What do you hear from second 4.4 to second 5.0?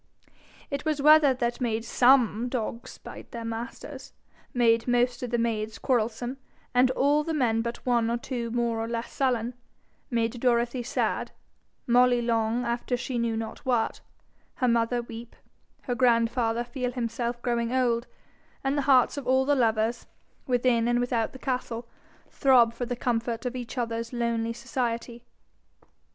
made